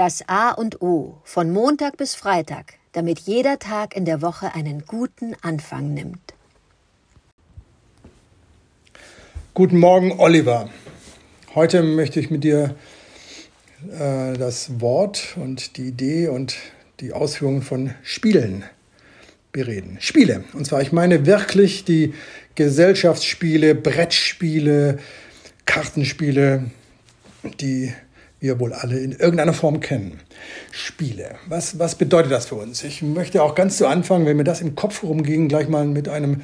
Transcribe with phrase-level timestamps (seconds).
[0.00, 4.86] Das A und O von Montag bis Freitag, damit jeder Tag in der Woche einen
[4.86, 6.32] guten Anfang nimmt.
[9.52, 10.70] Guten Morgen, Oliver.
[11.54, 12.76] Heute möchte ich mit dir
[13.92, 16.56] äh, das Wort und die Idee und
[17.00, 18.64] die Ausführungen von Spielen
[19.52, 19.98] bereden.
[20.00, 20.44] Spiele.
[20.54, 22.14] Und zwar, ich meine wirklich die
[22.54, 24.98] Gesellschaftsspiele, Brettspiele,
[25.66, 26.70] Kartenspiele,
[27.60, 27.92] die
[28.40, 30.20] wir wohl alle in irgendeiner Form kennen.
[30.72, 31.36] Spiele.
[31.46, 32.82] Was, was bedeutet das für uns?
[32.82, 36.08] Ich möchte auch ganz zu Anfang, wenn mir das im Kopf rumging, gleich mal mit
[36.08, 36.40] einem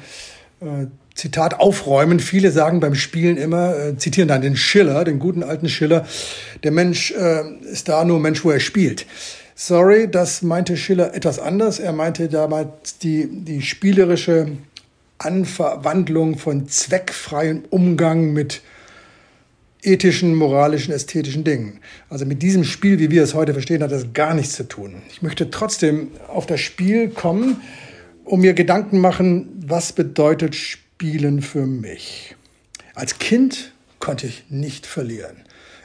[0.61, 2.19] äh, Zitat aufräumen.
[2.19, 6.05] Viele sagen beim Spielen immer, äh, zitieren dann den Schiller, den guten alten Schiller,
[6.63, 9.05] der Mensch äh, ist da nur Mensch, wo er spielt.
[9.55, 11.79] Sorry, das meinte Schiller etwas anders.
[11.79, 14.49] Er meinte damals die, die spielerische
[15.17, 18.61] Anverwandlung von zweckfreiem Umgang mit
[19.83, 21.79] ethischen, moralischen, ästhetischen Dingen.
[22.09, 25.01] Also mit diesem Spiel, wie wir es heute verstehen, hat das gar nichts zu tun.
[25.09, 27.61] Ich möchte trotzdem auf das Spiel kommen,
[28.23, 32.35] um mir Gedanken machen, was bedeutet Spielen für mich.
[32.95, 35.37] Als Kind konnte ich nicht verlieren.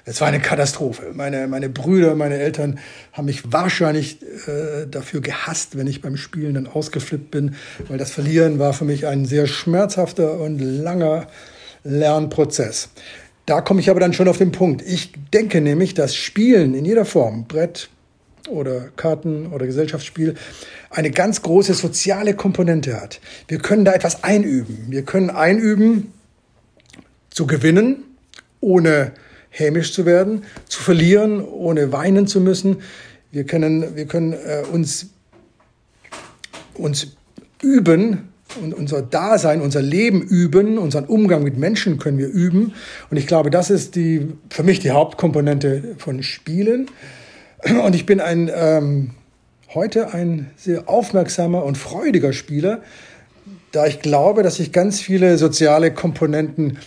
[0.04, 1.12] Es war eine Katastrophe.
[1.14, 2.80] Meine, meine Brüder, meine Eltern
[3.12, 7.54] haben mich wahrscheinlich äh, dafür gehasst, wenn ich beim Spielen dann ausgeflippt bin,
[7.86, 11.28] weil das Verlieren war für mich ein sehr schmerzhafter und langer
[11.84, 12.88] Lernprozess.
[13.52, 14.80] Da komme ich aber dann schon auf den Punkt.
[14.80, 17.90] Ich denke nämlich, dass Spielen in jeder Form, Brett
[18.48, 20.36] oder Karten oder Gesellschaftsspiel,
[20.88, 23.20] eine ganz große soziale Komponente hat.
[23.48, 24.86] Wir können da etwas einüben.
[24.88, 26.14] Wir können einüben,
[27.28, 28.04] zu gewinnen,
[28.60, 29.12] ohne
[29.50, 32.78] hämisch zu werden, zu verlieren, ohne weinen zu müssen.
[33.32, 35.08] Wir können, wir können äh, uns,
[36.72, 37.08] uns
[37.60, 42.74] üben, und unser Dasein, unser Leben üben, unseren Umgang mit Menschen können wir üben.
[43.10, 46.88] Und ich glaube, das ist die, für mich die Hauptkomponente von Spielen.
[47.84, 49.10] Und ich bin ein, ähm,
[49.72, 52.82] heute ein sehr aufmerksamer und freudiger Spieler,
[53.70, 56.78] da ich glaube, dass ich ganz viele soziale Komponenten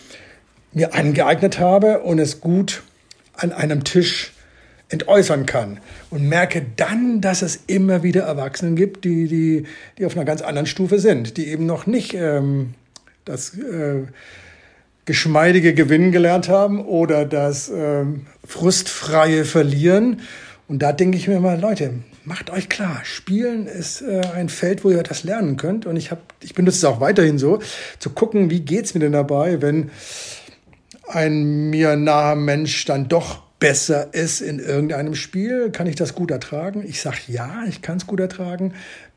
[0.73, 2.83] mir angeeignet habe und es gut
[3.33, 4.34] an einem Tisch
[4.89, 5.79] entäußern kann
[6.09, 9.65] und merke dann, dass es immer wieder Erwachsenen gibt, die, die,
[9.97, 12.75] die auf einer ganz anderen Stufe sind, die eben noch nicht ähm,
[13.25, 14.03] das äh,
[15.05, 20.21] geschmeidige Gewinnen gelernt haben oder das ähm, frustfreie Verlieren.
[20.67, 24.83] Und da denke ich mir mal, Leute, macht euch klar, Spielen ist äh, ein Feld,
[24.83, 25.85] wo ihr das lernen könnt.
[25.85, 27.59] Und ich, hab, ich benutze es auch weiterhin so,
[27.99, 29.91] zu gucken, wie geht's mir denn dabei, wenn
[31.07, 35.71] ein mir naher Mensch dann doch besser ist in irgendeinem Spiel?
[35.71, 36.83] Kann ich das gut ertragen?
[36.87, 38.73] Ich sage ja, ich kann es gut ertragen.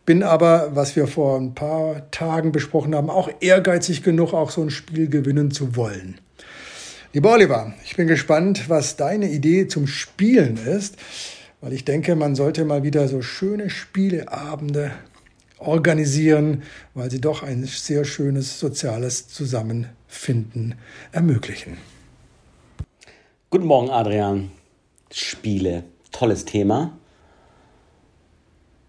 [0.07, 4.63] Bin aber, was wir vor ein paar Tagen besprochen haben, auch ehrgeizig genug, auch so
[4.63, 6.19] ein Spiel gewinnen zu wollen.
[7.13, 10.97] Lieber Oliver, ich bin gespannt, was deine Idee zum Spielen ist,
[11.61, 14.93] weil ich denke, man sollte mal wieder so schöne Spieleabende
[15.59, 16.63] organisieren,
[16.95, 20.75] weil sie doch ein sehr schönes soziales Zusammenfinden
[21.13, 21.79] ermöglichen.
[23.51, 24.51] Guten Morgen, Adrian.
[25.11, 26.99] Spiele, tolles Thema.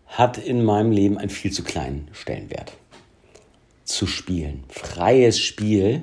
[0.06, 2.74] Hat in meinem Leben einen viel zu kleinen Stellenwert.
[3.86, 4.66] Zu spielen.
[4.68, 6.02] Freies Spiel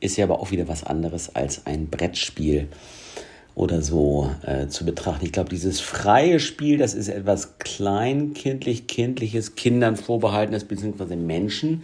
[0.00, 2.68] ist ja aber auch wieder was anderes als ein Brettspiel
[3.54, 5.26] oder so äh, zu betrachten.
[5.26, 11.82] Ich glaube, dieses freie Spiel, das ist etwas kleinkindlich, kindliches, Kindern vorbehaltenes, beziehungsweise Menschen,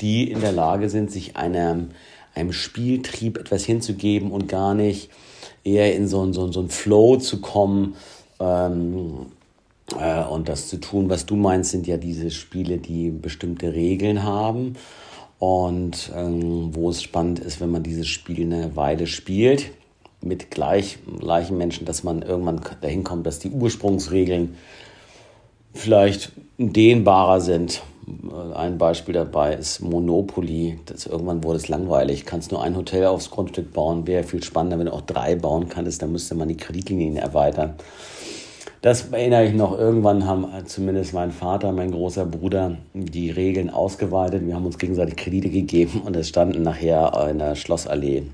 [0.00, 1.90] die in der Lage sind, sich einem,
[2.34, 5.10] einem Spieltrieb etwas hinzugeben und gar nicht
[5.64, 7.96] eher in so, so, so einen Flow zu kommen
[8.38, 9.26] ähm,
[9.98, 11.08] äh, und das zu tun.
[11.10, 14.76] Was du meinst, sind ja diese Spiele, die bestimmte Regeln haben
[15.38, 19.70] und ähm, wo es spannend ist, wenn man dieses Spiel eine Weile spielt
[20.20, 24.54] mit gleich, gleichen Menschen, dass man irgendwann dahin kommt, dass die Ursprungsregeln
[25.74, 27.82] vielleicht dehnbarer sind
[28.54, 30.78] ein Beispiel dabei ist Monopoly.
[30.86, 32.26] Das, irgendwann wurde es langweilig.
[32.26, 34.06] Kannst nur ein Hotel aufs Grundstück bauen.
[34.06, 36.02] Wäre viel spannender, wenn du auch drei bauen kannst.
[36.02, 37.74] Dann müsste man die Kreditlinien erweitern.
[38.82, 39.78] Das erinnere ich noch.
[39.78, 44.46] Irgendwann haben zumindest mein Vater, mein großer Bruder die Regeln ausgeweitet.
[44.46, 48.24] Wir haben uns gegenseitig Kredite gegeben und es standen nachher in der Schlossallee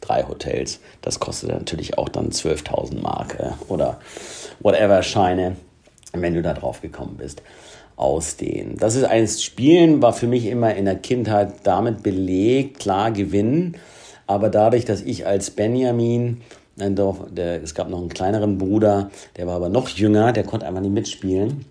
[0.00, 0.80] drei Hotels.
[1.02, 4.00] Das kostete natürlich auch dann 12.000 Mark äh, oder
[4.60, 5.56] whatever Scheine,
[6.14, 7.42] wenn du da drauf gekommen bist
[8.00, 8.76] ausdehnen.
[8.78, 13.76] Das ist eins Spielen, war für mich immer in der Kindheit damit belegt, klar gewinnen,
[14.26, 16.40] aber dadurch, dass ich als Benjamin,
[16.76, 20.80] der, es gab noch einen kleineren Bruder, der war aber noch jünger, der konnte einfach
[20.80, 21.64] nicht mitspielen,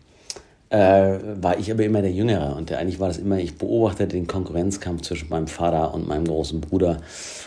[0.70, 2.56] äh, war ich aber immer der Jüngere.
[2.56, 6.62] Und eigentlich war das immer, ich beobachtete den Konkurrenzkampf zwischen meinem Vater und meinem großen
[6.62, 6.98] Bruder.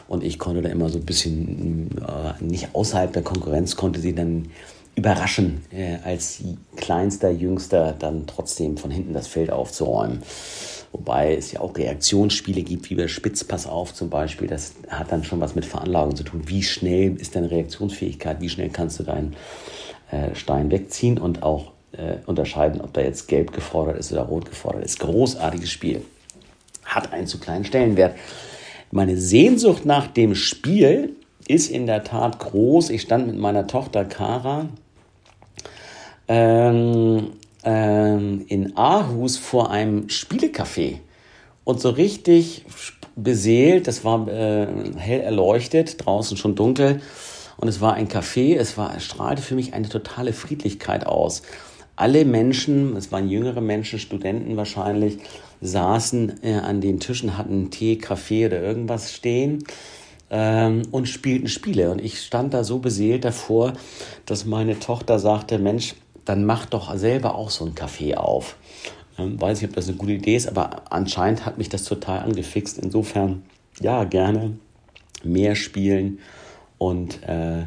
[0.09, 4.15] Und ich konnte da immer so ein bisschen, äh, nicht außerhalb der Konkurrenz, konnte sie
[4.15, 4.47] dann
[4.95, 6.43] überraschen, äh, als
[6.77, 10.23] kleinster, jüngster dann trotzdem von hinten das Feld aufzuräumen.
[10.93, 14.47] Wobei es ja auch Reaktionsspiele gibt, wie bei Spitzpass auf zum Beispiel.
[14.47, 16.43] Das hat dann schon was mit Veranlagung zu tun.
[16.47, 18.43] Wie schnell ist deine Reaktionsfähigkeit?
[18.43, 19.35] Wie schnell kannst du deinen
[20.11, 24.45] äh, Stein wegziehen und auch äh, unterscheiden, ob da jetzt gelb gefordert ist oder rot
[24.45, 25.01] gefordert ist.
[25.01, 26.03] Großartiges Spiel.
[26.85, 28.17] Hat einen zu kleinen Stellenwert.
[28.91, 31.17] Meine Sehnsucht nach dem Spiel
[31.49, 32.91] ist in der Tat groß.
[32.91, 34.69] Ich stand mit meiner Tochter Kara
[36.29, 37.33] ähm,
[37.65, 40.99] ähm, in Aarhus vor einem Spielecafé
[41.65, 42.65] und so richtig
[43.15, 44.67] beseelt, das war äh,
[44.97, 47.01] hell erleuchtet, draußen schon dunkel
[47.59, 51.43] und es war ein Café, es, war, es strahlte für mich eine totale Friedlichkeit aus.
[51.95, 55.19] Alle Menschen, es waren jüngere Menschen, Studenten wahrscheinlich,
[55.61, 59.63] saßen äh, an den Tischen, hatten Tee, Kaffee oder irgendwas stehen
[60.33, 61.91] ähm, und spielten Spiele.
[61.91, 63.75] Und ich stand da so beseelt davor,
[64.27, 65.95] dass meine Tochter sagte, Mensch,
[66.25, 68.57] dann mach doch selber auch so ein Café auf.
[69.19, 72.21] Ähm, weiß nicht, ob das eine gute Idee ist, aber anscheinend hat mich das total
[72.21, 72.79] angefixt.
[72.79, 73.43] Insofern,
[73.81, 74.57] ja, gerne
[75.23, 76.19] mehr spielen
[76.79, 77.67] und äh,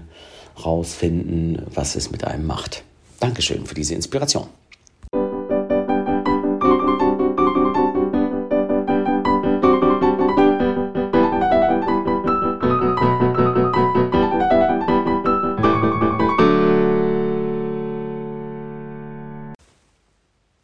[0.63, 2.83] rausfinden, was es mit einem macht.
[3.19, 4.47] Dankeschön für diese Inspiration.